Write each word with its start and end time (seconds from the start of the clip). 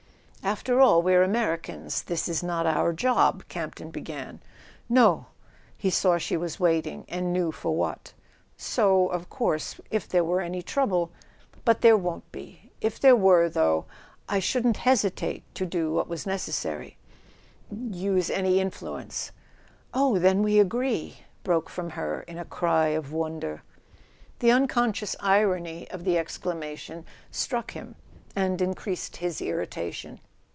"After 0.43 0.81
all, 0.81 1.03
we're 1.03 1.21
Americans; 1.21 2.01
this 2.01 2.27
is 2.27 2.41
not 2.41 2.65
our 2.65 2.93
job—" 2.93 3.43
Campton 3.47 3.91
began. 3.91 4.41
"No—" 4.89 5.27
He 5.77 5.91
saw 5.91 6.17
she 6.17 6.35
was 6.35 6.59
waiting, 6.59 7.05
and 7.07 7.31
knew 7.31 7.51
for 7.51 7.75
what. 7.75 8.13
"So 8.57 9.07
of 9.09 9.29
course—if 9.29 10.09
there 10.09 10.23
were 10.23 10.41
any 10.41 10.63
trouble—but 10.63 11.81
there 11.81 11.93
[18] 11.93 11.99
A 11.99 12.01
SON 12.01 12.01
AT 12.01 12.01
THE 12.01 12.01
FRONT 12.01 12.03
won't 12.03 12.31
be; 12.31 12.71
if 12.81 12.99
there 12.99 13.15
were, 13.15 13.49
though, 13.49 13.85
I 14.27 14.39
shouldn't 14.39 14.77
hesitate 14.77 15.43
to 15.55 15.65
do 15.67 15.93
what 15.93 16.09
was 16.09 16.25
necessary... 16.25 16.97
use 17.69 18.31
any 18.31 18.59
influence.. 18.59 19.31
"Oh, 19.93 20.17
then 20.17 20.41
we 20.41 20.57
agree!" 20.59 21.17
broke 21.43 21.69
from 21.69 21.91
her 21.91 22.21
in 22.21 22.39
a 22.39 22.45
cry 22.45 22.87
of 22.87 23.13
wonder. 23.13 23.61
The 24.39 24.51
unconscious 24.51 25.15
irony 25.19 25.87
of 25.91 26.03
the 26.03 26.17
exclamation 26.17 27.05
struck 27.29 27.71
him, 27.71 27.93
and 28.35 28.59
increased 28.59 29.17
his 29.17 29.39
irritation. 29.39 30.19